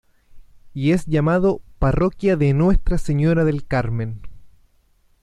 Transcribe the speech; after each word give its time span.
Y 0.73 0.93
es 0.93 1.05
llamado 1.05 1.61
Parroquia 1.77 2.35
de 2.35 2.55
Nuestra 2.55 2.97
Señora 2.97 3.43
del 3.45 3.67
Carmen 3.67 4.21